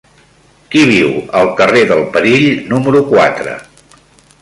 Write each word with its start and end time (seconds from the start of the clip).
Qui 0.75 0.81
viu 0.91 1.11
al 1.41 1.51
carrer 1.61 1.83
del 1.91 2.03
Perill 2.17 2.49
número 2.73 3.07
quatre? 3.15 3.59